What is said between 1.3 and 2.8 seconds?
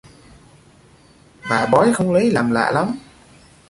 Bà bói không lấy làm lạ